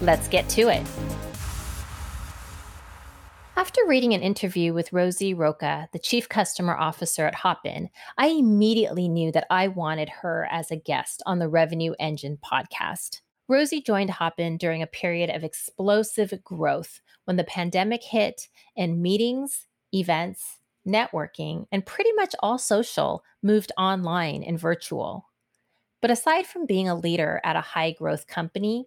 [0.00, 0.86] Let's get to it.
[3.58, 9.08] After reading an interview with Rosie Roca, the Chief Customer Officer at Hopin, I immediately
[9.08, 13.22] knew that I wanted her as a guest on the Revenue Engine podcast.
[13.48, 19.66] Rosie joined Hopin during a period of explosive growth when the pandemic hit and meetings,
[19.94, 25.30] events, networking, and pretty much all social moved online and virtual.
[26.02, 28.86] But aside from being a leader at a high growth company,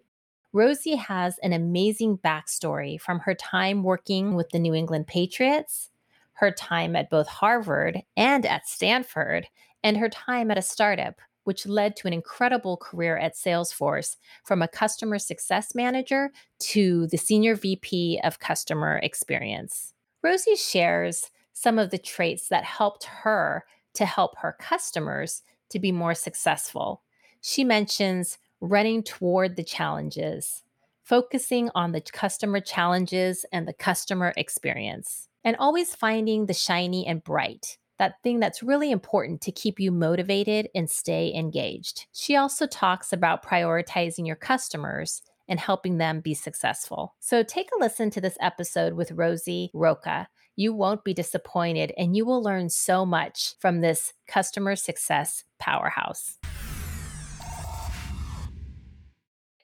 [0.52, 5.90] Rosie has an amazing backstory from her time working with the New England Patriots,
[6.34, 9.46] her time at both Harvard and at Stanford,
[9.84, 14.60] and her time at a startup, which led to an incredible career at Salesforce from
[14.60, 19.94] a customer success manager to the senior VP of customer experience.
[20.22, 25.92] Rosie shares some of the traits that helped her to help her customers to be
[25.92, 27.02] more successful.
[27.40, 30.62] She mentions running toward the challenges,
[31.02, 37.24] focusing on the customer challenges and the customer experience, and always finding the shiny and
[37.24, 37.78] bright.
[37.98, 42.06] That thing that's really important to keep you motivated and stay engaged.
[42.12, 47.14] She also talks about prioritizing your customers and helping them be successful.
[47.20, 50.28] So take a listen to this episode with Rosie Roca.
[50.56, 56.39] You won't be disappointed and you will learn so much from this customer success powerhouse.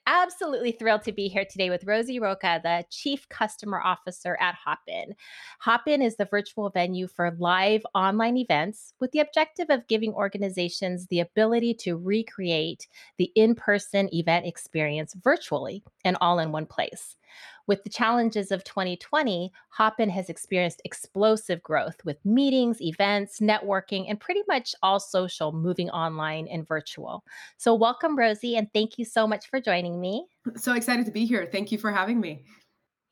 [0.07, 5.13] Absolutely thrilled to be here today with Rosie Roca, the Chief Customer Officer at Hopin.
[5.59, 11.07] Hopin is the virtual venue for live online events with the objective of giving organizations
[11.07, 12.87] the ability to recreate
[13.17, 17.17] the in person event experience virtually and all in one place.
[17.67, 24.17] With the challenges of 2020, Hopin has experienced explosive growth with meetings, events, networking, and
[24.17, 27.25] pretty much all social moving online and virtual.
[27.57, 30.25] So, welcome, Rosie, and thank you so much for joining me.
[30.55, 31.45] So excited to be here.
[31.51, 32.45] Thank you for having me.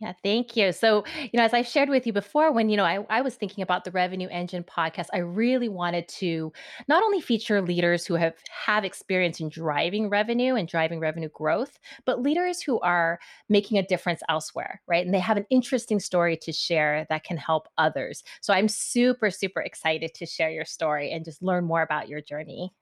[0.01, 0.73] Yeah, thank you.
[0.73, 3.35] So, you know, as I shared with you before, when, you know, I, I was
[3.35, 6.51] thinking about the Revenue Engine podcast, I really wanted to
[6.89, 11.79] not only feature leaders who have have experience in driving revenue and driving revenue growth,
[12.03, 15.05] but leaders who are making a difference elsewhere, right?
[15.05, 18.21] And they have an interesting story to share that can help others.
[18.41, 22.19] So I'm super, super excited to share your story and just learn more about your
[22.19, 22.73] journey.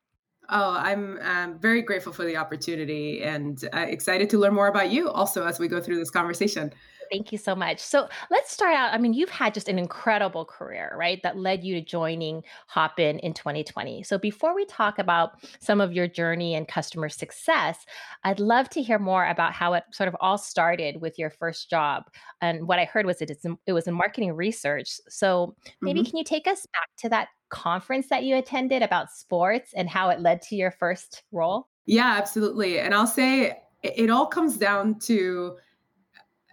[0.49, 4.91] Oh, I'm um, very grateful for the opportunity and uh, excited to learn more about
[4.91, 6.73] you also as we go through this conversation.
[7.13, 7.79] Thank you so much.
[7.79, 8.91] So let's start out.
[8.91, 11.21] I mean, you've had just an incredible career, right?
[11.21, 14.01] That led you to joining Hopin in 2020.
[14.01, 17.85] So before we talk about some of your journey and customer success,
[18.23, 21.69] I'd love to hear more about how it sort of all started with your first
[21.69, 22.05] job.
[22.41, 23.29] And what I heard was it,
[23.67, 24.99] it was in marketing research.
[25.07, 26.09] So maybe mm-hmm.
[26.09, 30.09] can you take us back to that conference that you attended about sports and how
[30.09, 31.67] it led to your first role?
[31.85, 32.79] Yeah, absolutely.
[32.79, 35.57] And I'll say it all comes down to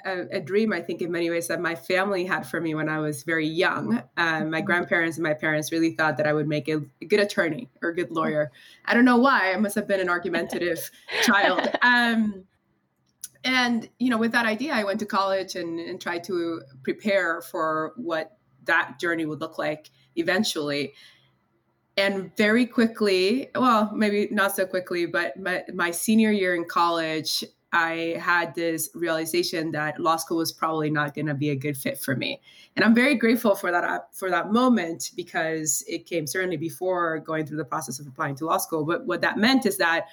[0.04, 2.88] a, a, dream, I think, in many ways that my family had for me when
[2.88, 4.02] I was very young.
[4.16, 4.66] Um, my mm-hmm.
[4.66, 7.90] grandparents and my parents really thought that I would make a, a, good attorney or
[7.90, 8.50] a good lawyer.
[8.84, 9.52] I don't know why.
[9.52, 10.90] I must have been an argumentative
[11.22, 11.68] child.
[11.82, 12.44] Um,
[13.44, 17.40] and you know, with that idea, I went to college and, and tried to prepare
[17.40, 20.94] for what that journey would look like eventually.
[21.96, 27.44] And very quickly, well, maybe not so quickly, but my, my senior year in college,
[27.72, 31.76] I had this realization that law school was probably not going to be a good
[31.76, 32.40] fit for me.
[32.74, 37.20] And I'm very grateful for that uh, for that moment because it came certainly before
[37.20, 38.84] going through the process of applying to law school.
[38.84, 40.06] But what that meant is that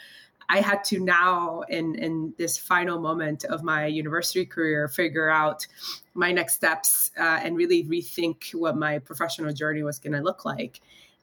[0.50, 5.65] I had to now, in in this final moment of my university career, figure out
[6.13, 10.45] my next steps uh, and really rethink what my professional journey was going to look
[10.45, 10.80] like.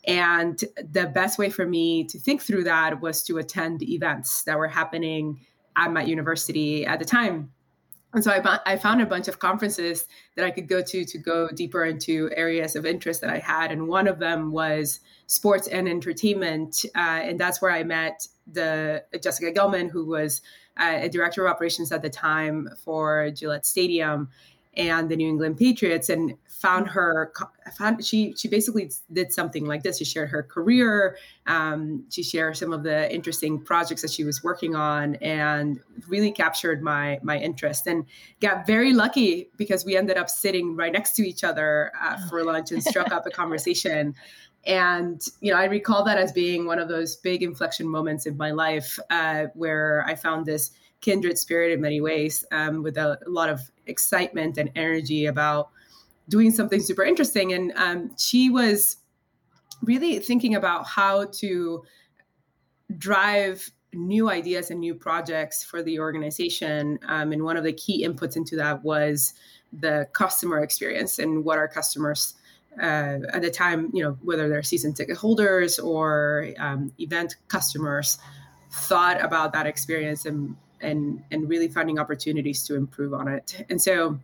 [0.06, 4.58] And the best way for me to think through that was to attend events that
[4.58, 5.40] were happening
[5.76, 7.50] at my university at the time.
[8.14, 10.06] And so I, I found a bunch of conferences
[10.36, 13.72] that I could go to to go deeper into areas of interest that I had.
[13.72, 16.84] And one of them was sports and entertainment.
[16.94, 20.42] Uh, and that's where I met the Jessica Gelman, who was
[20.76, 24.28] uh, a director of operations at the time for Gillette Stadium.
[24.76, 27.32] And the New England Patriots and found her
[27.76, 29.98] found she she basically did something like this.
[29.98, 31.16] She shared her career
[31.46, 36.32] um, she shared some of the interesting projects that she was working on and really
[36.32, 38.06] captured my my interest and
[38.40, 42.42] got very lucky because we ended up sitting right next to each other uh, for
[42.44, 44.14] lunch and struck up a conversation.
[44.66, 48.34] And you know i recall that as being one of those big inflection moments in
[48.38, 50.70] my life uh, where i found this
[51.02, 55.70] kindred spirit in many ways um, with a, a, lot of excitement and energy about
[56.28, 57.52] doing something super interesting.
[57.52, 58.96] And um, she was
[59.82, 61.82] really thinking about how to
[62.96, 66.98] drive new ideas and new projects for the organization.
[67.06, 69.34] Um, and one of the key inputs into that was
[69.72, 72.34] the customer experience and what our customers
[72.80, 78.18] uh, at the time, you know, whether they're season ticket holders or um, event customers,
[78.70, 83.64] thought about that experience and and and really finding opportunities to improve on it.
[83.70, 84.18] And so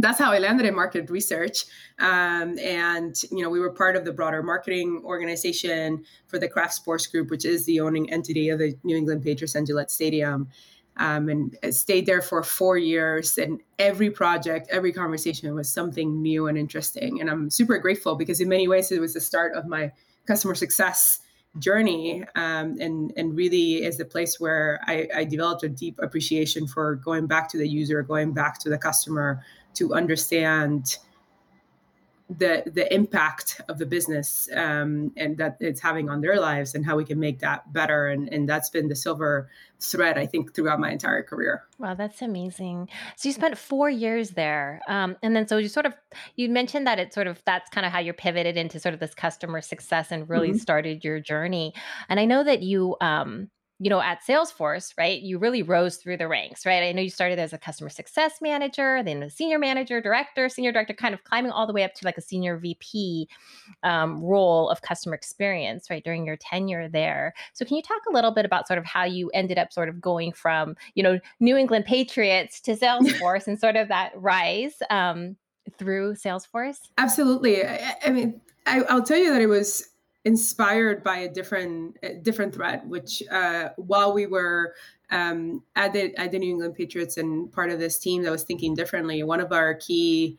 [0.00, 1.64] that's how I landed in market research.
[1.98, 6.74] Um, and you know, we were part of the broader marketing organization for the Kraft
[6.74, 10.48] Sports Group, which is the owning entity of the New England Patriots and Gillette Stadium.
[10.96, 13.38] Um, and stayed there for four years.
[13.38, 17.20] And every project, every conversation was something new and interesting.
[17.20, 19.92] And I'm super grateful because in many ways it was the start of my
[20.26, 21.20] customer success
[21.58, 26.68] journey um, and and really is the place where I, I, developed a deep appreciation
[26.68, 29.42] for going back to the user going back to the customer
[29.74, 30.96] to understand
[32.38, 36.86] the the impact of the business um, and that it's having on their lives and
[36.86, 39.48] how we can make that better and and that's been the silver
[39.80, 41.64] thread I think throughout my entire career.
[41.78, 42.88] Wow, that's amazing.
[43.16, 45.94] So you spent four years there, um, and then so you sort of
[46.36, 49.00] you mentioned that it's sort of that's kind of how you pivoted into sort of
[49.00, 50.58] this customer success and really mm-hmm.
[50.58, 51.74] started your journey.
[52.08, 53.48] And I know that you um,
[53.82, 56.82] you know, at Salesforce, right, you really rose through the ranks, right?
[56.82, 60.70] I know you started as a customer success manager, then a senior manager, director, senior
[60.70, 63.26] director, kind of climbing all the way up to like a senior VP
[63.82, 67.32] um, role of customer experience, right, during your tenure there.
[67.54, 69.88] So, can you talk a little bit about sort of how you ended up sort
[69.88, 74.74] of going from, you know, New England Patriots to Salesforce and sort of that rise
[74.90, 75.36] um,
[75.78, 76.80] through Salesforce?
[76.98, 77.64] Absolutely.
[77.64, 79.88] I, I mean, I, I'll tell you that it was
[80.24, 84.74] inspired by a different a different threat, which uh, while we were
[85.10, 88.42] um, at the at the New England Patriots and part of this team that was
[88.42, 90.38] thinking differently, one of our key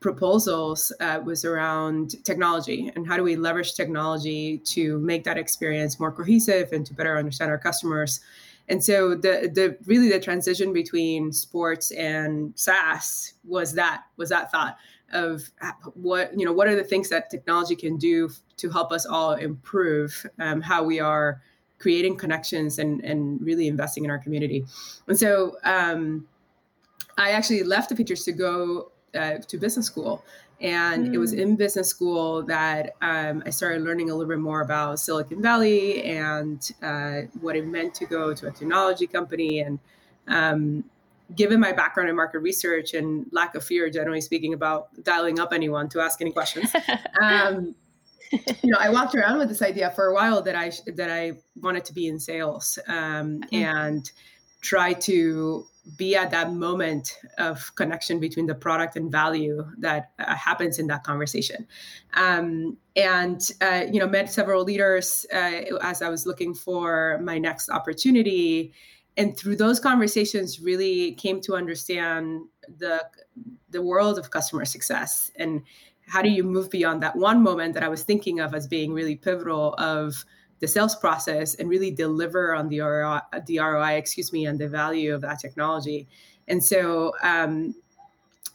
[0.00, 5.98] proposals uh, was around technology and how do we leverage technology to make that experience
[5.98, 8.20] more cohesive and to better understand our customers.
[8.68, 14.52] And so the the really the transition between sports and SaaS was that was that
[14.52, 14.76] thought
[15.12, 15.50] of
[15.94, 19.32] what you know what are the things that technology can do to help us all
[19.32, 21.40] improve um, how we are
[21.78, 24.64] creating connections and and really investing in our community
[25.06, 26.26] and so um,
[27.16, 30.24] i actually left the Patriots to go uh, to business school
[30.60, 31.14] and mm.
[31.14, 31.38] it was hmm.
[31.38, 36.02] in business school that um, i started learning a little bit more about silicon valley
[36.02, 39.78] and uh, what it meant to go to a technology company and
[40.26, 40.84] um,
[41.34, 45.52] given my background in market research and lack of fear, generally speaking, about dialing up
[45.52, 46.74] anyone to ask any questions,
[47.20, 47.74] um,
[48.32, 51.32] you know, I walked around with this idea for a while that I that I
[51.60, 53.54] wanted to be in sales um, mm-hmm.
[53.54, 54.10] and
[54.60, 55.64] try to
[55.96, 60.86] be at that moment of connection between the product and value that uh, happens in
[60.88, 61.66] that conversation
[62.14, 67.38] um, and uh, you know met several leaders uh, as i was looking for my
[67.38, 68.72] next opportunity
[69.18, 72.46] and through those conversations really came to understand
[72.78, 73.04] the
[73.70, 75.62] the world of customer success and
[76.06, 78.94] how do you move beyond that one moment that i was thinking of as being
[78.94, 80.24] really pivotal of
[80.60, 84.68] the sales process and really deliver on the ROI, the ROI, excuse me, and the
[84.68, 86.08] value of that technology.
[86.48, 87.74] And so, um,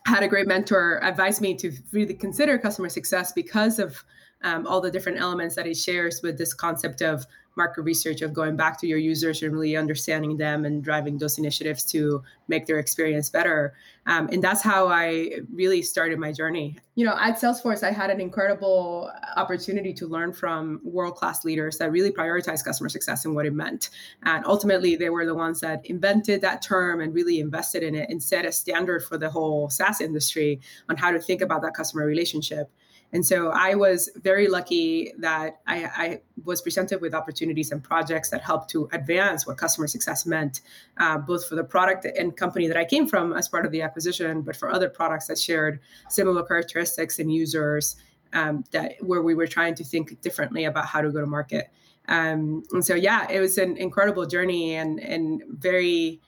[0.05, 4.03] had a great mentor advise me to really consider customer success because of
[4.41, 8.33] um, all the different elements that he shares with this concept of market research of
[8.33, 12.65] going back to your users and really understanding them and driving those initiatives to make
[12.65, 13.73] their experience better.
[14.05, 16.77] Um, and that's how I really started my journey.
[16.95, 21.77] You know, at Salesforce, I had an incredible opportunity to learn from world class leaders
[21.77, 23.89] that really prioritize customer success and what it meant.
[24.23, 28.09] And ultimately, they were the ones that invented that term and really invested in it
[28.09, 31.73] and set a standard for the whole SaaS industry on how to think about that
[31.73, 32.69] customer relationship.
[33.13, 38.31] And so I was very lucky that I, I, was presented with opportunities and projects
[38.31, 40.61] that helped to advance what customer success meant,
[40.97, 43.83] uh, both for the product and company that I came from as part of the
[43.83, 45.79] acquisition, but for other products that shared
[46.09, 47.95] similar characteristics and users
[48.33, 51.69] um, that where we were trying to think differently about how to go to market.
[52.07, 56.19] Um, and so, yeah, it was an incredible journey and and very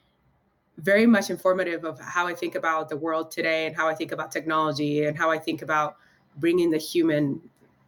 [0.77, 4.11] very much informative of how I think about the world today and how I think
[4.11, 5.95] about technology and how I think about
[6.37, 7.41] bringing the human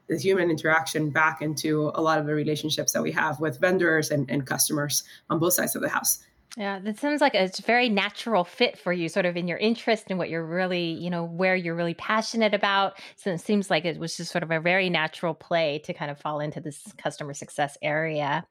[0.07, 4.09] the human interaction back into a lot of the relationships that we have with vendors
[4.09, 6.23] and, and customers on both sides of the house.
[6.55, 10.05] Yeah, that sounds like a very natural fit for you, sort of in your interest
[10.09, 12.97] and what you're really, you know, where you're really passionate about.
[13.15, 16.09] So it seems like it was just sort of a very natural play to kind
[16.09, 18.43] of fall into this customer success area.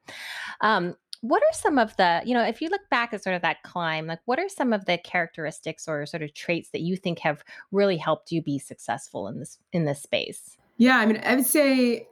[0.61, 3.41] Um, what are some of the, you know, if you look back at sort of
[3.41, 6.95] that climb, like what are some of the characteristics or sort of traits that you
[6.95, 10.57] think have really helped you be successful in this in this space?
[10.77, 12.07] Yeah, I mean, I would say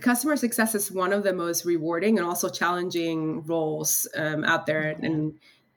[0.00, 4.96] customer success is one of the most rewarding and also challenging roles um, out there.
[5.02, 5.34] And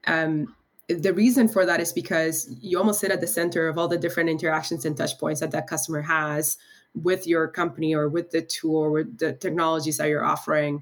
[0.07, 0.55] um,
[0.87, 3.97] the reason for that is because you almost sit at the center of all the
[3.97, 6.57] different interactions and touch points that that customer has
[6.95, 10.81] with your company or with the tool or with the technologies that you're offering.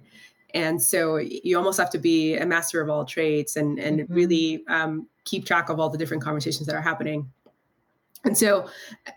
[0.57, 4.13] And so you almost have to be a master of all trades and, and mm-hmm.
[4.13, 7.31] really um, keep track of all the different conversations that are happening.
[8.23, 8.67] And so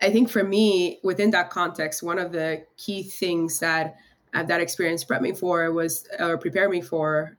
[0.03, 3.97] I think for me, within that context, one of the key things that
[4.35, 7.39] uh, that experience prepped me for was, or prepared me for,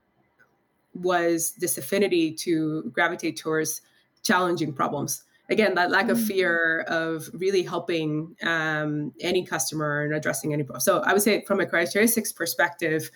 [0.94, 3.82] was this affinity to gravitate towards
[4.22, 5.24] challenging problems.
[5.48, 6.26] Again, that lack of mm.
[6.26, 10.80] fear of really helping um, any customer and addressing any problem.
[10.80, 13.10] So I would say, from a characteristics perspective,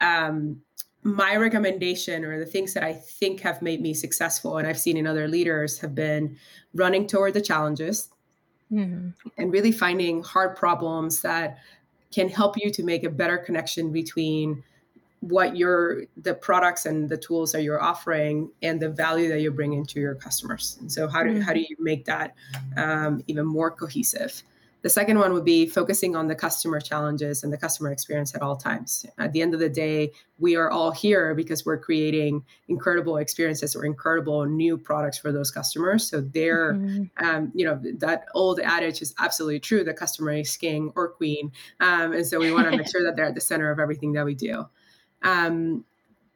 [0.00, 0.60] um,
[1.02, 4.96] my recommendation or the things that I think have made me successful and I've seen
[4.96, 6.36] in other leaders have been
[6.74, 8.10] running toward the challenges
[8.70, 9.08] mm-hmm.
[9.38, 11.58] and really finding hard problems that
[12.12, 14.62] can help you to make a better connection between
[15.20, 19.50] what your the products and the tools that you're offering and the value that you
[19.50, 21.40] bring into your customers and so how do, mm-hmm.
[21.40, 22.34] how do you make that
[22.76, 24.42] um, even more cohesive
[24.82, 28.42] the second one would be focusing on the customer challenges and the customer experience at
[28.42, 29.04] all times.
[29.18, 33.76] At the end of the day, we are all here because we're creating incredible experiences
[33.76, 36.08] or incredible new products for those customers.
[36.08, 37.24] So they're, mm-hmm.
[37.24, 39.84] um, you know, that old adage is absolutely true.
[39.84, 41.52] The customer is king or queen.
[41.80, 44.12] Um, and so we want to make sure that they're at the center of everything
[44.14, 44.64] that we do.
[45.22, 45.84] Um,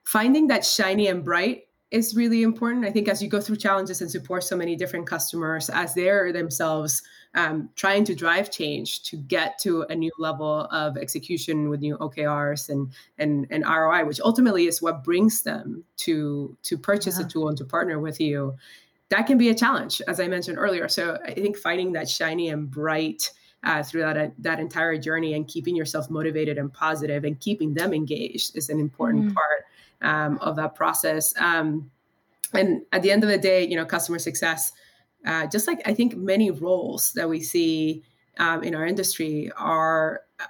[0.04, 2.84] finding that shiny and bright is really important.
[2.84, 6.32] I think as you go through challenges and support so many different customers as they're
[6.32, 7.02] themselves
[7.34, 11.96] um, trying to drive change to get to a new level of execution with new
[11.98, 17.26] OKRs and and and ROI, which ultimately is what brings them to to purchase yeah.
[17.26, 18.54] a tool and to partner with you.
[19.10, 20.88] That can be a challenge, as I mentioned earlier.
[20.88, 23.30] So I think finding that shiny and bright
[23.64, 27.92] uh, through that that entire journey and keeping yourself motivated and positive and keeping them
[27.92, 29.34] engaged is an important mm.
[29.34, 29.64] part
[30.02, 31.34] um, of that process.
[31.38, 31.90] Um,
[32.52, 34.72] and at the end of the day, you know, customer success
[35.24, 38.02] uh, just like I think many roles that we see
[38.38, 40.46] um, in our industry are uh,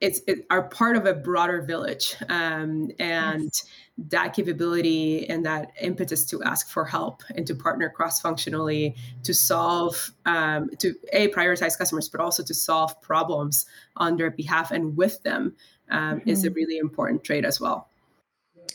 [0.00, 3.64] it's it, are part of a broader village um, and yes.
[3.96, 10.10] that capability and that impetus to ask for help and to partner cross-functionally to solve
[10.26, 13.66] um, to a prioritize customers but also to solve problems
[13.96, 15.54] on their behalf and with them
[15.90, 16.28] um, mm-hmm.
[16.28, 16.56] is a mm-hmm.
[16.56, 17.88] really important trait as well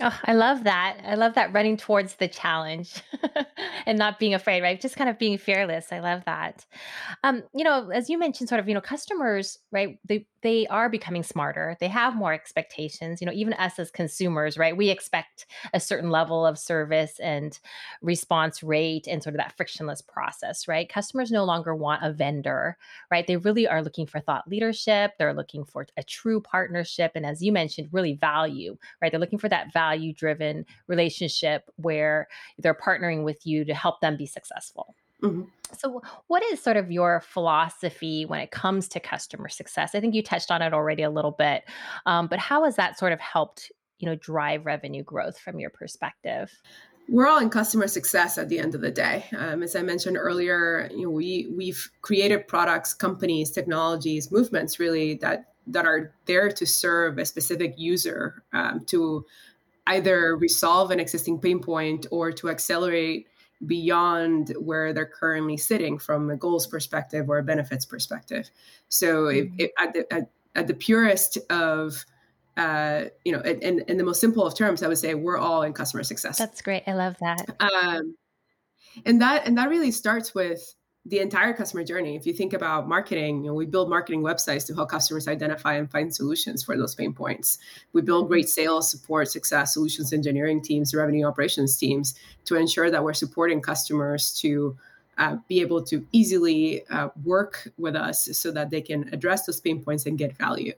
[0.01, 0.97] Oh, I love that.
[1.05, 3.01] I love that running towards the challenge
[3.85, 4.79] and not being afraid, right?
[4.79, 5.91] Just kind of being fearless.
[5.91, 6.65] I love that.
[7.23, 9.99] Um, you know, as you mentioned, sort of, you know, customers, right?
[10.05, 11.75] They they are becoming smarter.
[11.81, 13.21] They have more expectations.
[13.21, 14.77] You know, even us as consumers, right?
[14.77, 17.59] We expect a certain level of service and
[18.01, 20.87] response rate and sort of that frictionless process, right?
[20.87, 22.77] Customers no longer want a vendor,
[23.11, 23.25] right?
[23.25, 25.13] They really are looking for thought leadership.
[25.17, 27.11] They're looking for a true partnership.
[27.15, 29.11] And as you mentioned, really value, right?
[29.11, 32.27] They're looking for that value driven relationship where
[32.57, 34.95] they're partnering with you to help them be successful.
[35.21, 35.43] Mm-hmm.
[35.77, 39.93] So, what is sort of your philosophy when it comes to customer success?
[39.93, 41.63] I think you touched on it already a little bit,
[42.05, 45.69] um, but how has that sort of helped, you know, drive revenue growth from your
[45.69, 46.51] perspective?
[47.09, 49.25] We're all in customer success at the end of the day.
[49.35, 55.15] Um, as I mentioned earlier, you know, we we've created products, companies, technologies, movements, really
[55.15, 59.25] that that are there to serve a specific user um, to
[59.89, 63.27] either resolve an existing pain point or to accelerate
[63.65, 68.49] beyond where they're currently sitting from a goals perspective or a benefits perspective.
[68.87, 69.55] So, mm-hmm.
[69.57, 72.05] if, if at, the, at, at, the purest of
[72.55, 75.63] uh, you know, in, in the most simple of terms, I would say we're all
[75.63, 76.37] in customer success.
[76.37, 76.83] That's great.
[76.87, 77.45] I love that.
[77.59, 78.15] Um,
[79.05, 80.75] and that and that really starts with
[81.09, 82.15] the entire customer journey.
[82.15, 85.73] If you think about marketing, you know, we build marketing websites to help customers identify
[85.73, 87.57] and find solutions for those pain points.
[87.93, 92.13] We build great sales, support, success, solutions engineering teams, revenue operations teams
[92.45, 94.77] to ensure that we're supporting customers to
[95.17, 99.59] uh, be able to easily uh, work with us so that they can address those
[99.59, 100.73] pain points and get value.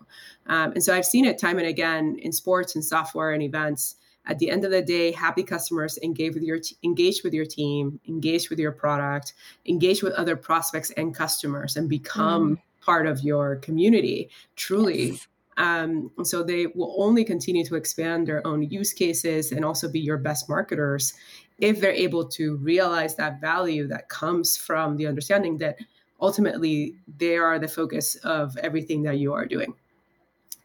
[0.47, 3.97] Um, and so I've seen it time and again in sports and software and events
[4.25, 7.45] at the end of the day, happy customers engage with your t- engage with your
[7.45, 9.33] team, engage with your product,
[9.65, 12.61] engage with other prospects and customers, and become mm.
[12.85, 14.29] part of your community.
[14.55, 15.11] Truly.
[15.11, 15.27] Yes.
[15.57, 19.99] Um, so they will only continue to expand their own use cases and also be
[19.99, 21.13] your best marketers
[21.59, 25.77] if they're able to realize that value that comes from the understanding that
[26.19, 29.73] ultimately they are the focus of everything that you are doing.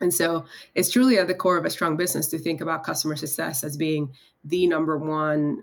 [0.00, 3.16] And so it's truly at the core of a strong business to think about customer
[3.16, 4.12] success as being
[4.44, 5.62] the number one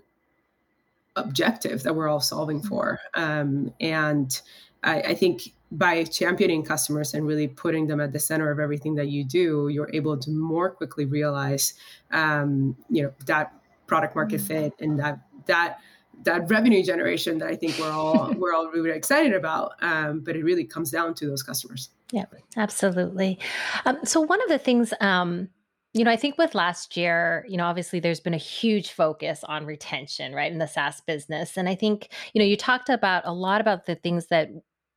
[1.16, 2.68] objective that we're all solving mm-hmm.
[2.68, 3.00] for.
[3.14, 4.40] Um, and
[4.82, 8.94] I, I think by championing customers and really putting them at the center of everything
[8.96, 11.74] that you do, you're able to more quickly realize,
[12.12, 13.52] um, you know, that
[13.86, 14.46] product market mm-hmm.
[14.46, 15.78] fit and that that
[16.22, 19.72] that revenue generation that I think we're all we're all really excited about.
[19.80, 21.90] Um, but it really comes down to those customers.
[22.12, 23.38] Yeah, absolutely.
[23.84, 25.48] Um, so one of the things, um,
[25.92, 29.44] you know, I think with last year, you know, obviously there's been a huge focus
[29.44, 33.22] on retention, right, in the SaaS business, and I think you know you talked about
[33.26, 34.50] a lot about the things that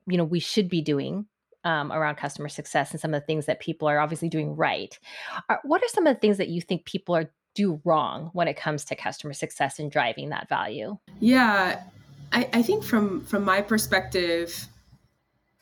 [0.08, 1.28] you know we should be doing
[1.64, 4.98] um, around customer success and some of the things that people are obviously doing right.
[5.50, 8.48] Are, what are some of the things that you think people are do wrong when
[8.48, 10.98] it comes to customer success and driving that value?
[11.20, 11.84] Yeah,
[12.32, 14.68] I, I think from from my perspective,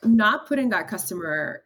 [0.05, 1.63] not putting that customer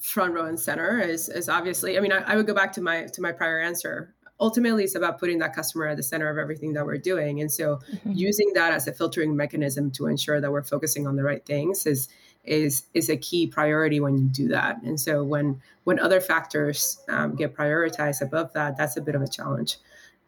[0.00, 1.96] front row and center is is obviously.
[1.96, 4.96] I mean, I, I would go back to my to my prior answer ultimately it's
[4.96, 8.10] about putting that customer at the center of everything that we're doing and so mm-hmm.
[8.12, 11.86] using that as a filtering mechanism to ensure that we're focusing on the right things
[11.86, 12.08] is
[12.46, 14.82] is is a key priority when you do that.
[14.82, 19.22] And so when when other factors um, get prioritized above that, that's a bit of
[19.22, 19.78] a challenge.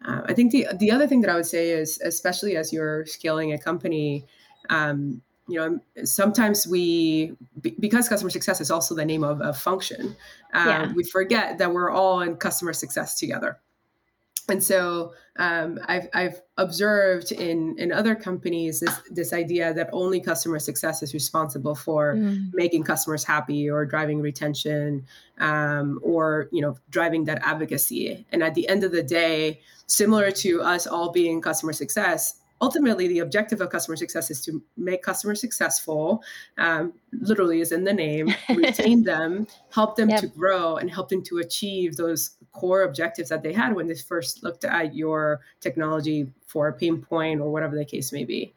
[0.04, 3.06] Uh, I think the the other thing that I would say is, especially as you're
[3.06, 4.26] scaling a company,
[4.70, 10.16] um, you know, sometimes we because customer success is also the name of a function,
[10.54, 10.92] um, yeah.
[10.92, 13.58] we forget that we're all in customer success together
[14.48, 20.20] and so um, I've, I've observed in, in other companies this, this idea that only
[20.20, 22.50] customer success is responsible for mm.
[22.54, 25.04] making customers happy or driving retention
[25.38, 30.30] um, or you know driving that advocacy and at the end of the day similar
[30.30, 35.02] to us all being customer success ultimately the objective of customer success is to make
[35.02, 36.22] customers successful
[36.58, 40.20] um, literally is in the name retain them help them yep.
[40.20, 43.94] to grow and help them to achieve those core objectives that they had when they
[43.94, 48.54] first looked at your technology for a pain point or whatever the case may be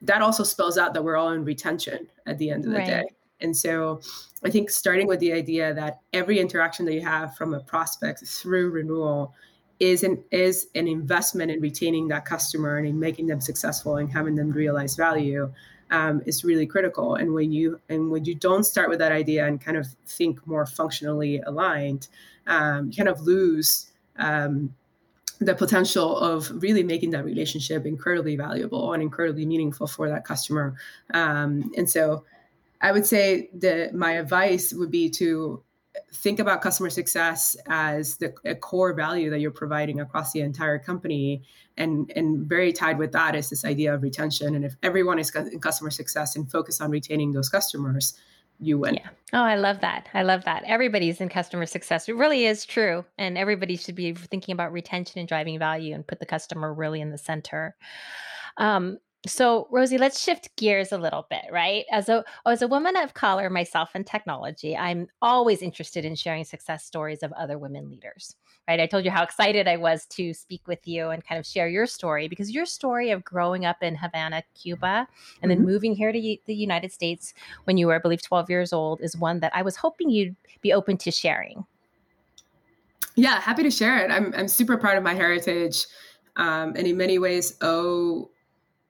[0.00, 2.86] that also spells out that we're all in retention at the end of the right.
[2.86, 3.04] day
[3.40, 4.00] and so
[4.44, 8.26] i think starting with the idea that every interaction that you have from a prospect
[8.26, 9.34] through renewal
[9.82, 14.12] is an is an investment in retaining that customer and in making them successful and
[14.12, 15.52] having them realize value
[15.90, 17.16] um, is really critical.
[17.16, 20.46] And when you and when you don't start with that idea and kind of think
[20.46, 22.06] more functionally aligned,
[22.46, 24.72] um, you kind of lose um,
[25.40, 30.76] the potential of really making that relationship incredibly valuable and incredibly meaningful for that customer.
[31.12, 32.24] Um, and so,
[32.80, 35.60] I would say that my advice would be to
[36.12, 40.78] think about customer success as the a core value that you're providing across the entire
[40.78, 41.42] company.
[41.76, 44.54] And and very tied with that is this idea of retention.
[44.54, 48.14] And if everyone is in customer success and focus on retaining those customers
[48.58, 48.94] you win.
[48.94, 49.08] Yeah.
[49.32, 50.08] Oh i love that.
[50.14, 50.62] I love that.
[50.66, 52.08] Everybody's in customer success.
[52.08, 53.04] It really is true.
[53.18, 57.00] And everybody should be thinking about retention and driving value and put the customer really
[57.00, 57.74] in the center.
[58.58, 61.84] Um, so, Rosie, let's shift gears a little bit, right?
[61.92, 66.44] As a as a woman of color myself in technology, I'm always interested in sharing
[66.44, 68.34] success stories of other women leaders.
[68.66, 68.80] Right?
[68.80, 71.68] I told you how excited I was to speak with you and kind of share
[71.68, 75.48] your story because your story of growing up in Havana, Cuba, and mm-hmm.
[75.48, 79.00] then moving here to the United States when you were, I believe, 12 years old
[79.00, 81.64] is one that I was hoping you'd be open to sharing.
[83.14, 84.10] Yeah, happy to share it.
[84.10, 85.86] I'm I'm super proud of my heritage,
[86.36, 88.30] um, and in many ways owe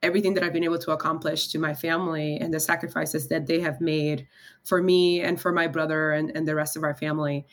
[0.03, 3.59] everything that I've been able to accomplish to my family and the sacrifices that they
[3.61, 4.27] have made
[4.63, 7.45] for me and for my brother and, and the rest of our family.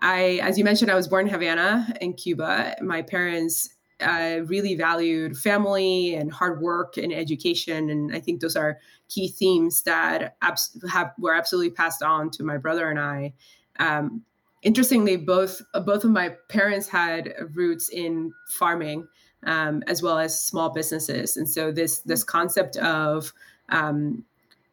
[0.00, 2.76] I, as you mentioned, I was born in Havana in Cuba.
[2.82, 8.56] My parents uh, really valued family and hard work and education, and I think those
[8.56, 8.78] are
[9.08, 13.32] key themes that abs- have were absolutely passed on to my brother and I.
[13.78, 14.22] Um,
[14.62, 19.08] interestingly, both both of my parents had roots in farming
[19.44, 21.36] um, as well as small businesses.
[21.36, 23.32] And so this this concept of
[23.68, 24.24] um,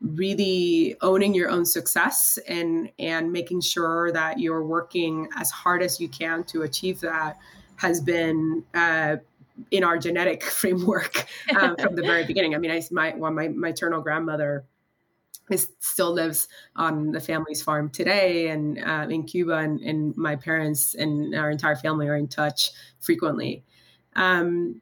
[0.02, 6.00] really owning your own success and and making sure that you're working as hard as
[6.00, 7.38] you can to achieve that
[7.78, 9.18] has been uh,
[9.72, 11.26] in our genetic framework
[11.58, 12.56] um, from the very beginning.
[12.56, 14.66] I mean, I my well, my maternal grandmother
[15.50, 20.38] it still lives on the family's farm today and uh, in Cuba, and, and, my
[20.38, 22.72] parents and our entire family are in touch
[23.02, 23.64] frequently.
[24.16, 24.82] Um,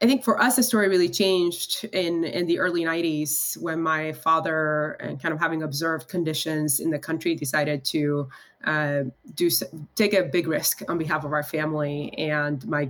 [0.00, 4.12] I think for us, the story really changed in in the early '90s when my
[4.12, 8.28] father, and kind of having observed conditions in the country, decided to
[8.64, 9.02] uh,
[9.34, 9.50] do
[9.96, 12.88] take a big risk on behalf of our family and my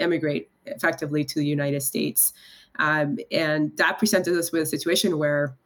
[0.00, 2.32] emigrate effectively to the United States.
[2.80, 5.56] Um, and that presented us with a situation where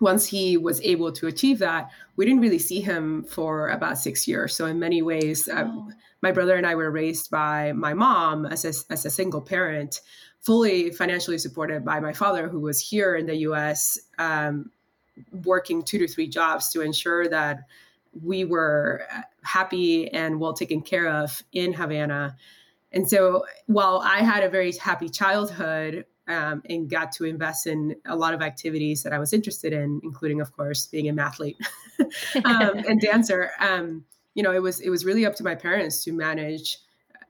[0.00, 4.26] once he was able to achieve that, we didn't really see him for about six
[4.26, 4.54] years.
[4.54, 5.90] So in many ways, uh, oh.
[6.22, 10.00] my brother and I were raised by my mom as a, as a single parent,
[10.40, 13.98] fully financially supported by my father, who was here in the U.S.
[14.18, 14.70] Um,
[15.44, 17.60] working two to three jobs to ensure that
[18.22, 19.06] we were
[19.42, 22.36] happy and well taken care of in Havana.
[22.92, 27.96] And so while I had a very happy childhood, um, and got to invest in
[28.06, 31.56] a lot of activities that I was interested in, including, of course, being an athlete
[32.44, 33.50] um, and dancer.
[33.58, 34.04] Um,
[34.34, 36.78] you know, it was it was really up to my parents to manage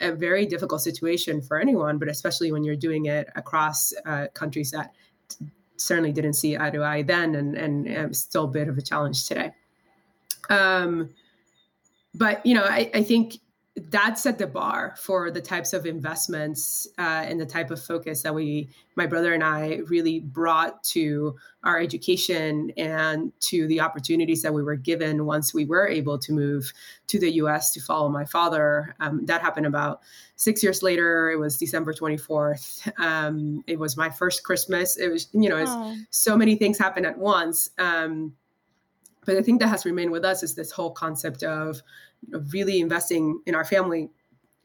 [0.01, 4.71] a very difficult situation for anyone, but especially when you're doing it across uh, countries
[4.73, 4.93] that
[5.77, 8.83] certainly didn't see eye to eye then, and and, and still a bit of a
[8.83, 9.53] challenge today.
[10.51, 11.11] Um,
[12.15, 13.39] but you know, I, I think
[13.75, 18.21] that set the bar for the types of investments uh, and the type of focus
[18.23, 24.43] that we, my brother and I, really brought to our education and to the opportunities
[24.43, 26.71] that we were given once we were able to move
[27.07, 27.73] to the U.S.
[27.73, 28.95] to follow my father.
[29.01, 30.03] Um, that happened about
[30.37, 31.31] six years later.
[31.31, 32.93] It was December 24th.
[33.01, 34.99] Um, it was my first Christmas.
[34.99, 37.71] It was, you know, so many things happened at once.
[37.79, 38.35] Um,
[39.25, 41.83] but the thing that has remained with us is this whole concept of
[42.53, 44.11] really investing in our family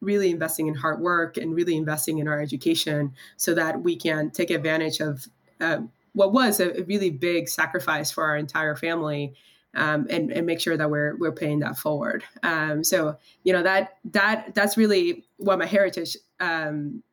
[0.01, 4.29] really investing in hard work and really investing in our education so that we can
[4.29, 5.25] take advantage of
[5.59, 5.79] uh,
[6.13, 9.33] what was a, really big sacrifice for our entire family
[9.75, 12.23] um, and, and make sure that we're we're paying that forward.
[12.43, 17.03] Um, so you know that that that's really what my heritage um,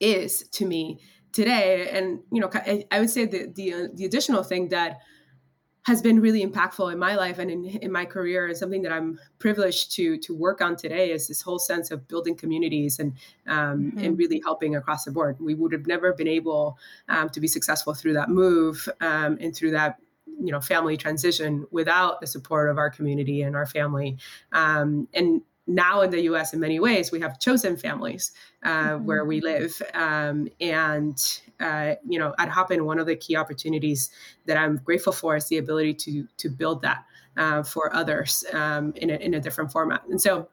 [0.00, 0.98] is to me
[1.32, 1.88] today.
[1.90, 4.98] And you know I, I would say the the, the additional thing that
[5.84, 8.92] has been really impactful in my life and in, in my career and something that
[8.92, 13.12] i'm privileged to to work on today is this whole sense of building communities and
[13.46, 13.98] um, mm-hmm.
[13.98, 17.48] and really helping across the board we would have never been able um, to be
[17.48, 19.96] successful through that move um, and through that
[20.40, 24.16] you know family transition without the support of our community and our family
[24.52, 28.32] um, and now in the US, in many ways, we have chosen families
[28.64, 29.04] uh, mm-hmm.
[29.04, 29.80] where we live.
[29.94, 31.16] Um, and,
[31.60, 34.10] uh, you know, at Hopin, one of the key opportunities
[34.46, 37.04] that I'm grateful for is the ability to, to build that
[37.36, 40.02] uh, for others um, in, a, in a different format.
[40.08, 40.48] And so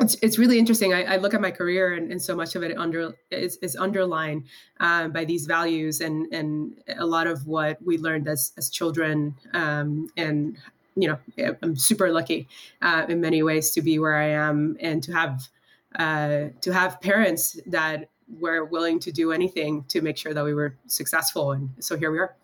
[0.00, 0.92] it's, it's really interesting.
[0.92, 3.76] I, I look at my career and, and, so much of it under is, is
[3.76, 4.44] underlined
[4.80, 9.34] um, by these values and, and a lot of what we learned as, as children
[9.54, 10.58] um, and
[10.96, 12.48] you know, I'm super lucky
[12.80, 15.48] uh, in many ways to be where I am and to have
[15.96, 20.54] uh, to have parents that were willing to do anything to make sure that we
[20.54, 21.52] were successful.
[21.52, 22.36] And so here we are.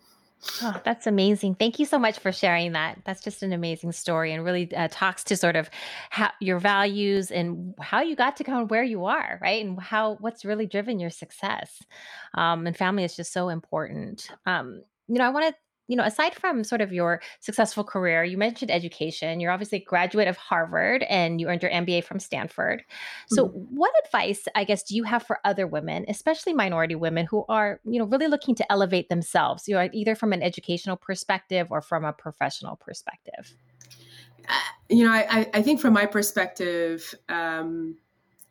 [0.61, 1.55] Oh, that's amazing.
[1.55, 2.99] Thank you so much for sharing that.
[3.05, 5.69] That's just an amazing story and really uh, talks to sort of
[6.09, 9.63] how your values and how you got to of where you are, right?
[9.65, 11.81] And how what's really driven your success.
[12.33, 14.29] Um, and family is just so important.
[14.45, 15.55] Um, you know, I want to
[15.87, 19.39] you know, aside from sort of your successful career, you mentioned education.
[19.39, 22.83] You're obviously a graduate of Harvard and you earned your MBA from Stanford.
[23.27, 23.75] So, mm-hmm.
[23.75, 27.81] what advice, I guess, do you have for other women, especially minority women who are,
[27.83, 31.81] you know, really looking to elevate themselves, you know, either from an educational perspective or
[31.81, 33.53] from a professional perspective?
[34.47, 34.53] Uh,
[34.89, 37.97] you know, I, I think from my perspective, um,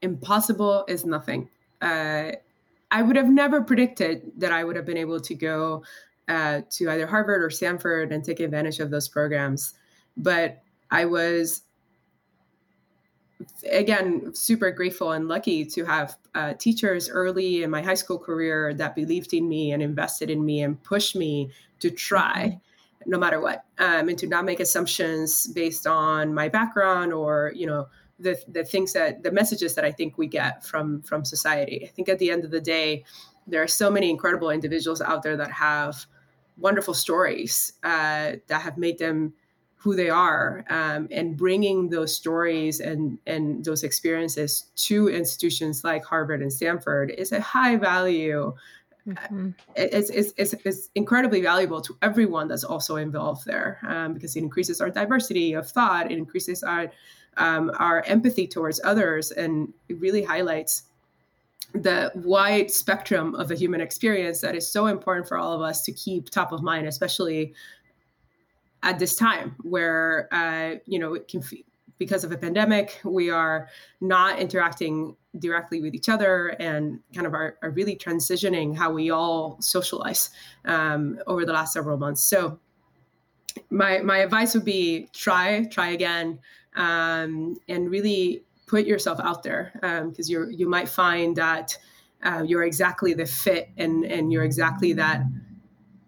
[0.03, 1.49] impossible is nothing.
[1.81, 2.33] Uh,
[2.91, 5.83] I would have never predicted that I would have been able to go
[6.29, 9.75] uh, to either Harvard or Stanford and take advantage of those programs.
[10.17, 11.63] But I was,
[13.71, 18.75] again, super grateful and lucky to have uh, teachers early in my high school career
[18.75, 22.47] that believed in me and invested in me and pushed me to try.
[22.47, 23.11] Mm-hmm.
[23.11, 27.67] No matter what, um, and to not make assumptions based on my background or you
[27.67, 27.89] know
[28.21, 31.85] the the things that the messages that I think we get from from society.
[31.85, 33.05] I think at the end of the day,
[33.47, 36.07] there are so many incredible individuals out there that have
[36.57, 39.33] wonderful stories uh, that have made them
[39.83, 46.05] who they are um, and bringing those stories and, and those experiences to institutions like
[46.05, 48.55] harvard and stanford is a high value
[49.09, 49.51] mm-hmm.
[49.75, 54.41] it's, it's, it's, it's, incredibly valuable to everyone that's also involved there um, because it
[54.41, 56.91] increases our diversity of thought it increases our
[57.39, 60.85] um, our empathy towards others and it really highlights
[61.75, 65.83] the wide spectrum of the human experience that is so important for all of us
[65.83, 67.55] to keep top of mind, especially
[68.83, 71.43] at this time where uh, you know it can
[71.99, 73.69] because of a pandemic we are
[74.01, 79.11] not interacting directly with each other and kind of are, are really transitioning how we
[79.11, 80.31] all socialize
[80.65, 82.23] um, over the last several months.
[82.23, 82.59] So
[83.71, 86.39] my my advice would be try try again
[86.75, 89.71] um, and really put yourself out there
[90.09, 91.77] because um, you you might find that
[92.23, 95.21] uh, you're exactly the fit and and you're exactly that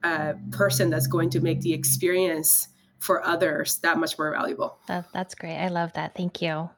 [0.02, 2.68] uh, person that's going to make the experience
[3.04, 4.78] for others that much more valuable.
[4.88, 5.58] That, that's great.
[5.58, 6.14] I love that.
[6.14, 6.70] Thank you.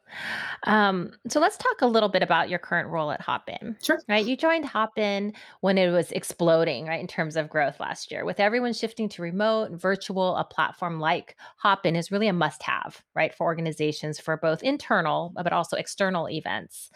[0.65, 3.77] Um, so let's talk a little bit about your current role at Hopin.
[3.81, 4.01] Sure.
[4.09, 4.27] Right.
[4.27, 8.25] You joined Hopin when it was exploding, right, in terms of growth last year.
[8.25, 12.62] With everyone shifting to remote and virtual, a platform like Hopin is really a must
[12.65, 16.91] have, right, for organizations for both internal but also external events.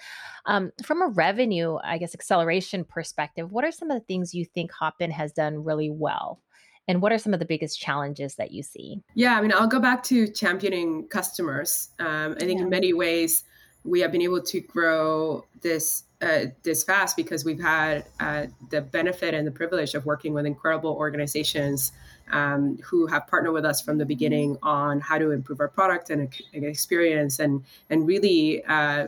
[0.47, 4.45] Um, from a revenue, I guess, acceleration perspective, what are some of the things you
[4.45, 6.41] think Hopin has done really well?
[6.89, 9.03] And what are some of the biggest challenges that you see?
[9.15, 11.91] Yeah, I mean, I'll go back to championing customers.
[11.99, 12.65] Um, I think yeah.
[12.65, 13.45] in many ways
[13.85, 18.83] we have been able to grow this uh, this fast because we've had uh, the
[18.83, 21.93] benefit and the privilege of working with incredible organizations
[22.31, 26.11] um, who have partnered with us from the beginning on how to improve our product
[26.11, 29.07] and, experience and and really uh,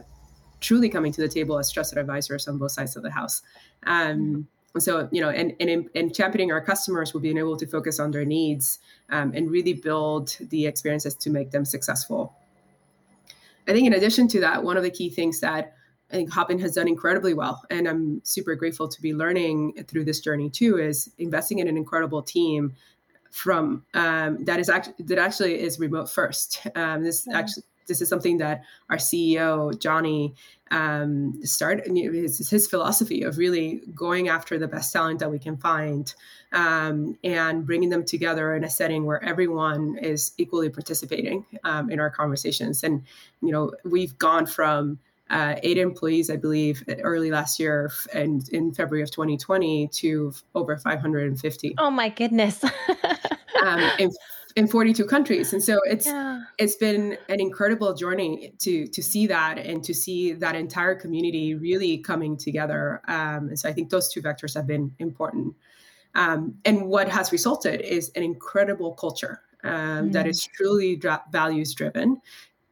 [0.61, 3.43] truly coming to the table as trusted advisors on both sides of the house.
[3.87, 8.01] Um, so you know and, and in, championing our customers we've been able to focus
[8.01, 8.79] on their needs
[9.11, 12.35] um, and really build the experiences to make them successful.
[13.69, 15.75] I think in addition to that one of the key things that
[16.11, 20.05] i think hopin has done incredibly well and i'm super grateful to be learning through
[20.05, 22.75] this journey too is investing in an incredible team
[23.33, 27.39] from um, that is actually that actually is remote first um, this yeah.
[27.39, 30.35] actually this is something that our ceo johnny
[30.71, 35.57] um, start his, his philosophy of really going after the best talent that we can
[35.57, 36.15] find
[36.53, 42.01] um, and bringing them together in a setting where everyone is equally participating um, in
[42.01, 42.83] our conversations.
[42.83, 43.03] And
[43.41, 44.99] you know, we've gone from
[45.33, 50.77] uh, eight employees, I believe, early last year and in February of 2020 to over
[50.77, 51.75] 550.
[51.79, 52.63] Oh my goodness.
[53.65, 54.11] um, in
[54.55, 56.43] in 42 countries and so it's yeah.
[56.59, 61.55] it's been an incredible journey to to see that and to see that entire community
[61.55, 65.55] really coming together um, and so i think those two vectors have been important
[66.15, 70.13] um, and what has resulted is an incredible culture um, mm.
[70.13, 72.21] that is truly dra- values driven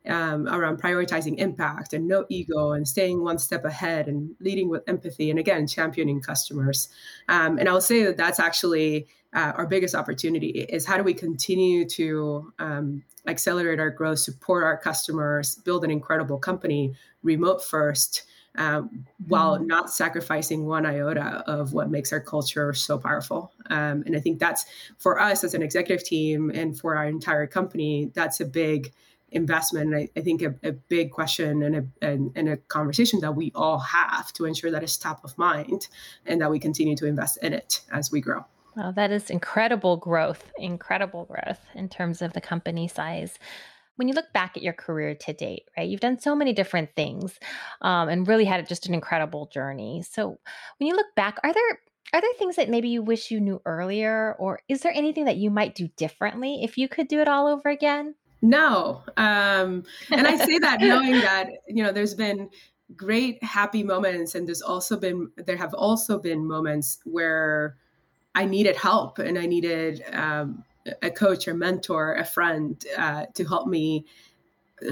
[0.06, 4.82] um, around prioritizing impact and no ego and staying one step ahead and leading with
[4.88, 6.88] empathy and again championing customers
[7.28, 11.14] um, and i'll say that that's actually uh, our biggest opportunity is how do we
[11.14, 18.24] continue to um, accelerate our growth support our customers build an incredible company remote first
[18.56, 19.66] um, while mm-hmm.
[19.66, 23.52] not sacrificing one iota of what makes our culture so powerful.
[23.70, 24.64] Um, and I think that's
[24.98, 28.92] for us as an executive team and for our entire company, that's a big
[29.32, 29.94] investment.
[29.94, 33.52] I, I, think a, a, big question and a, and, and, a conversation that we
[33.54, 35.88] all have to ensure that it's top of mind
[36.26, 38.44] and that we continue to invest in it as we grow.
[38.76, 43.38] Well, that is incredible growth, incredible growth in terms of the company size.
[43.96, 46.94] When you look back at your career to date, right, you've done so many different
[46.96, 47.38] things
[47.82, 50.02] um, and really had just an incredible journey.
[50.02, 50.38] So
[50.78, 51.78] when you look back, are there
[52.12, 55.36] are there things that maybe you wish you knew earlier, or is there anything that
[55.36, 58.14] you might do differently if you could do it all over again?
[58.42, 59.02] No.
[59.16, 62.48] Um, and I say that knowing that, you know, there's been
[62.96, 67.76] great happy moments and there's also been there have also been moments where
[68.34, 70.64] I needed help and I needed um,
[71.02, 74.06] a coach or mentor, a friend uh, to help me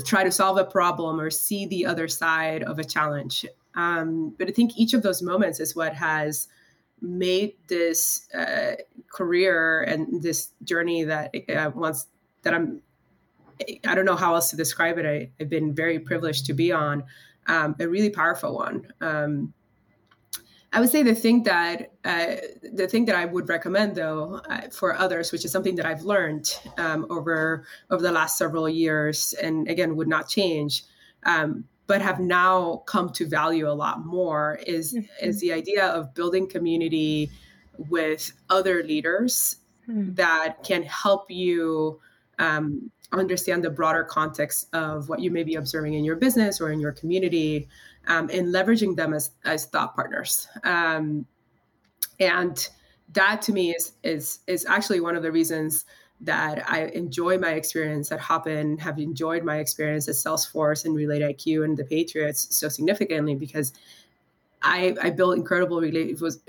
[0.05, 3.47] try to solve a problem or see the other side of a challenge.
[3.75, 6.49] Um, but I think each of those moments is what has
[7.01, 8.75] made this uh,
[9.11, 12.07] career and this journey that uh, once
[12.43, 12.83] that I'm
[13.87, 15.07] I don't know how else to describe it.
[15.07, 17.05] I, have been very privileged to be on
[17.47, 18.87] um, a really powerful one.
[19.01, 19.55] Um,
[20.73, 24.69] I would say the thing that uh, the thing that I would recommend though uh,
[24.71, 29.35] for others, which is something that I've learned um, over over the last several years,
[29.43, 30.85] and again would not change,
[31.25, 35.27] um, but have now come to value a lot more, is mm-hmm.
[35.27, 37.31] is the idea of building community
[37.89, 39.57] with other leaders
[39.89, 40.15] mm-hmm.
[40.15, 41.99] that can help you
[42.39, 46.71] um, understand the broader context of what you may be observing in your business or
[46.71, 47.69] in your community
[48.07, 50.49] um, and leveraging them as, as thought partners.
[50.65, 51.27] Um,
[52.21, 52.69] and
[53.15, 55.85] that to me is is is actually one of the reasons
[56.21, 61.23] that I enjoy my experience at Hopin, have enjoyed my experience at Salesforce and Relate
[61.23, 63.73] IQ and the Patriots so significantly because
[64.63, 65.81] I, I built incredible
[66.21, 66.41] was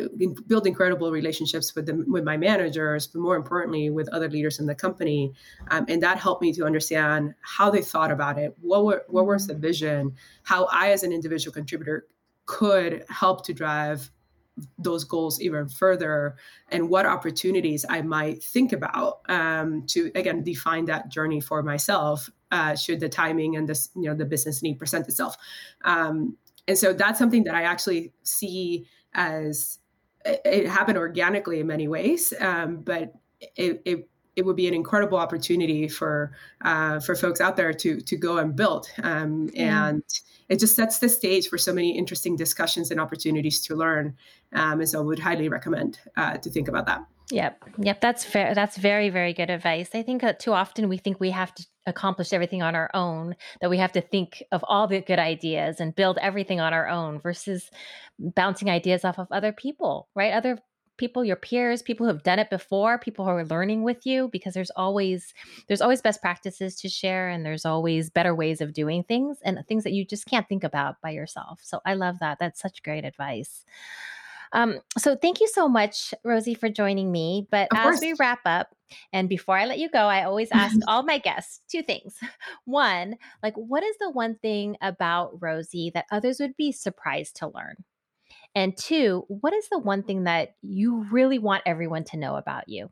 [0.66, 4.76] incredible relationships with them with my managers, but more importantly with other leaders in the
[4.76, 5.34] company,
[5.70, 9.28] um, and that helped me to understand how they thought about it, what were what
[9.28, 12.08] was the vision, how I as an individual contributor
[12.46, 14.10] could help to drive
[14.78, 16.36] those goals even further,
[16.70, 22.30] and what opportunities I might think about um, to again define that journey for myself.
[22.52, 25.38] Uh, should the timing and this you know the business need present itself
[25.86, 26.36] um,
[26.70, 29.80] and so that's something that I actually see as
[30.24, 33.12] it, happened organically in many ways, um, but
[33.56, 36.32] it, it it would be an incredible opportunity for
[36.64, 40.04] uh, for folks out there to to go and build um, and
[40.48, 44.16] it just sets the stage for so many interesting discussions and opportunities to learn
[44.54, 47.64] um, and so i would highly recommend uh, to think about that Yep.
[47.78, 48.02] Yep.
[48.02, 48.56] That's fair.
[48.56, 49.90] That's very, very good advice.
[49.94, 53.36] I think that too often we think we have to accomplish everything on our own,
[53.62, 56.88] that we have to think of all the good ideas and build everything on our
[56.88, 57.70] own versus
[58.18, 60.34] bouncing ideas off of other people, right?
[60.34, 60.58] Other
[61.00, 64.28] people your peers people who have done it before people who are learning with you
[64.32, 65.34] because there's always
[65.68, 69.58] there's always best practices to share and there's always better ways of doing things and
[69.68, 72.84] things that you just can't think about by yourself so i love that that's such
[72.84, 73.66] great advice
[74.52, 77.48] um, so thank you so much, Rosie, for joining me.
[77.52, 78.02] But of as course.
[78.02, 78.74] we wrap up,
[79.14, 82.16] and before I let you go, I always ask all my guests two things.
[82.66, 87.48] One, like, what is the one thing about Rosie that others would be surprised to
[87.48, 87.84] learn?
[88.56, 92.68] And two, what is the one thing that you really want everyone to know about
[92.68, 92.90] you?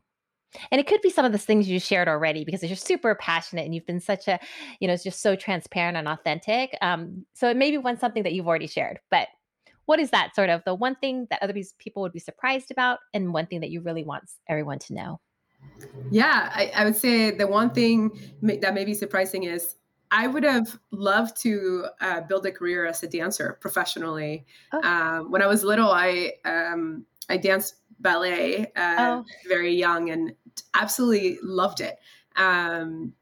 [0.70, 3.66] And it could be some of the things you shared already because you're super passionate
[3.66, 4.38] and you've been such a,
[4.80, 6.76] you know, it's just so transparent and authentic.
[6.80, 9.28] Um, so it may be one something that you've already shared, but
[9.88, 12.98] what is that sort of the one thing that other people would be surprised about
[13.14, 15.18] and one thing that you really want everyone to know
[16.10, 18.10] yeah I, I would say the one thing
[18.42, 19.76] that may be surprising is
[20.10, 24.46] I would have loved to uh, build a career as a dancer professionally.
[24.72, 24.82] Oh.
[24.82, 29.24] Um, when I was little, I um, I danced ballet uh, oh.
[29.48, 30.32] very young and
[30.74, 31.98] absolutely loved it.
[32.36, 33.12] Um,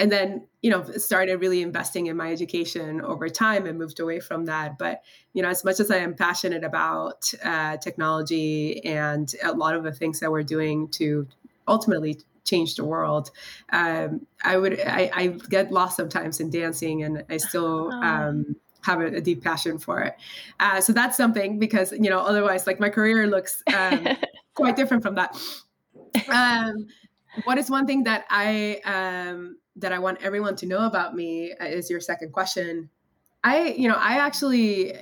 [0.00, 4.18] and then you know started really investing in my education over time and moved away
[4.18, 5.02] from that but
[5.34, 9.84] you know as much as i am passionate about uh, technology and a lot of
[9.84, 11.26] the things that we're doing to
[11.68, 13.30] ultimately change the world.
[13.72, 19.00] Um, i would I, I, get lost sometimes in dancing and i still um, have
[19.00, 20.16] a, a, deep passion for it.
[20.58, 24.08] Uh, so that's something because you know otherwise like my career looks um,
[24.54, 25.38] quite different from that.
[26.28, 26.88] Um,
[27.44, 31.52] what is one thing that i um, that I want everyone to know about me
[31.60, 32.90] is your second question.
[33.42, 34.94] I, you know, I actually,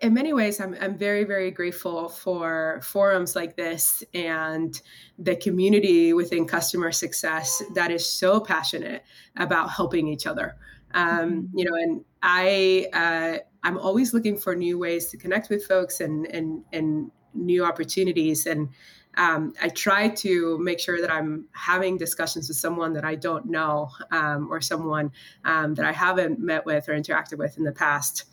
[0.00, 4.80] in many ways, I'm, I'm very, very grateful for forums like this and
[5.18, 9.04] the community within customer success that is so passionate
[9.36, 10.56] about helping each other.
[10.94, 11.58] Um, mm-hmm.
[11.58, 16.00] you know, and I, uh, I'm always looking for new ways to connect with folks
[16.00, 18.46] and and and new opportunities.
[18.46, 18.68] And
[19.16, 23.46] um, I try to make sure that I'm having discussions with someone that I don't
[23.46, 25.10] know um, or someone
[25.44, 28.24] um, that I haven't met with or interacted with in the past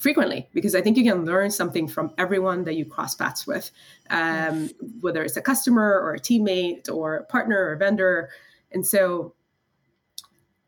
[0.00, 3.70] frequently because I think you can learn something from everyone that you cross paths with,
[4.10, 8.30] um, whether it's a customer or a teammate or a partner or a vendor.
[8.72, 9.34] And so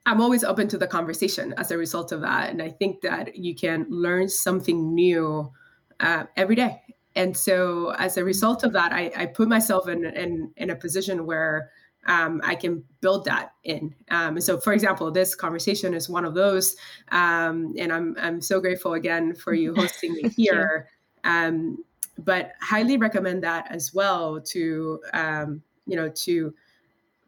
[0.07, 2.51] I'm always open to the conversation as a result of that.
[2.51, 5.53] And I think that you can learn something new
[6.01, 6.83] uh, every day
[7.17, 10.77] and so as a result of that i, I put myself in, in in a
[10.77, 11.71] position where
[12.07, 13.95] um, I can build that in.
[14.11, 16.77] Um, so, for example, this conversation is one of those,
[17.13, 20.89] um, and I'm I'm so grateful again for you hosting me here.
[21.25, 21.85] Um,
[22.19, 26.55] but highly recommend that as well to um, you know to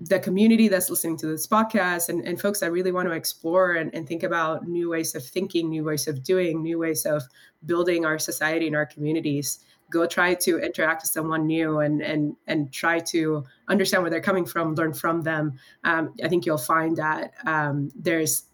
[0.00, 3.74] the community that's listening to this podcast and, and folks that really want to explore
[3.74, 7.22] and, and think about new ways of thinking, new ways of doing, new ways of
[7.66, 9.60] building our society and our communities
[9.92, 14.20] go try to interact with someone new and and and try to understand where they're
[14.20, 15.58] coming from learn from them.
[15.84, 18.44] Um, i think you'll find that um, there's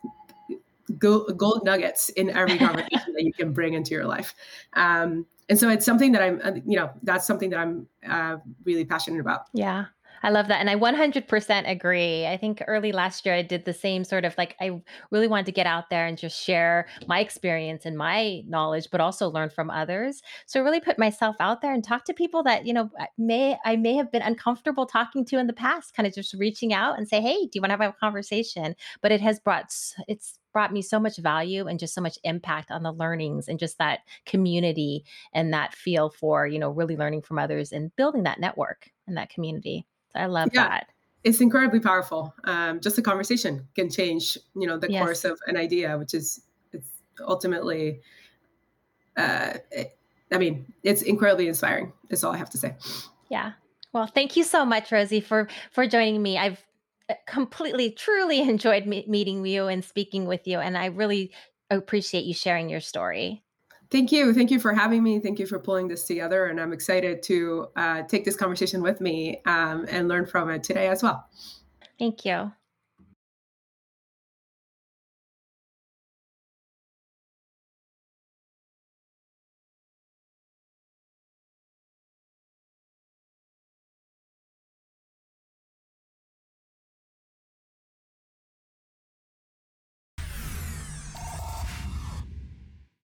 [0.98, 4.34] gold, nuggets in every conversation that you can bring into your life.
[4.72, 8.36] Um, and so it's something that i'm uh, you know that's something that i'm uh,
[8.64, 9.42] really passionate about.
[9.54, 9.86] Yeah
[10.22, 10.60] I love that.
[10.60, 12.26] And I 100% agree.
[12.26, 15.46] I think early last year, I did the same sort of like, I really wanted
[15.46, 19.50] to get out there and just share my experience and my knowledge, but also learn
[19.50, 20.22] from others.
[20.46, 23.76] So really put myself out there and talk to people that, you know, may, I
[23.76, 27.08] may have been uncomfortable talking to in the past, kind of just reaching out and
[27.08, 28.74] say, Hey, do you want to have a conversation?
[29.00, 29.74] But it has brought,
[30.08, 33.58] it's brought me so much value and just so much impact on the learnings and
[33.58, 38.24] just that community and that feel for, you know, really learning from others and building
[38.24, 39.86] that network and that community.
[40.14, 40.68] I love yeah.
[40.68, 40.88] that.
[41.24, 42.32] It's incredibly powerful.
[42.44, 45.02] Um, just a conversation can change, you know, the yes.
[45.02, 46.40] course of an idea, which is
[46.72, 46.88] it's
[47.20, 48.00] ultimately
[49.16, 49.54] uh,
[50.32, 51.92] I mean, it's incredibly inspiring.
[52.08, 52.76] That's all I have to say.
[53.28, 53.52] Yeah.
[53.92, 56.38] Well, thank you so much, Rosie, for for joining me.
[56.38, 56.64] I've
[57.08, 61.32] uh, completely, truly enjoyed me- meeting you and speaking with you, and I really
[61.70, 63.42] appreciate you sharing your story.
[63.90, 64.34] Thank you.
[64.34, 65.18] Thank you for having me.
[65.18, 66.46] Thank you for pulling this together.
[66.46, 70.62] And I'm excited to uh, take this conversation with me um, and learn from it
[70.62, 71.26] today as well.
[71.98, 72.52] Thank you.